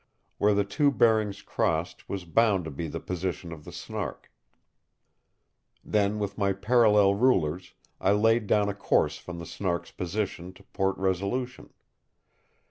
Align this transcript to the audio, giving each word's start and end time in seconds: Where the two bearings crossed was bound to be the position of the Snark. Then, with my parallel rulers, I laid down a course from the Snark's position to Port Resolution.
Where 0.39 0.55
the 0.55 0.63
two 0.63 0.89
bearings 0.89 1.43
crossed 1.43 2.09
was 2.09 2.25
bound 2.25 2.65
to 2.65 2.71
be 2.71 2.87
the 2.87 2.99
position 2.99 3.51
of 3.51 3.65
the 3.65 3.71
Snark. 3.71 4.31
Then, 5.83 6.17
with 6.17 6.39
my 6.39 6.53
parallel 6.53 7.13
rulers, 7.13 7.75
I 7.99 8.13
laid 8.13 8.47
down 8.47 8.67
a 8.67 8.73
course 8.73 9.19
from 9.19 9.37
the 9.37 9.45
Snark's 9.45 9.91
position 9.91 10.53
to 10.53 10.63
Port 10.73 10.97
Resolution. 10.97 11.69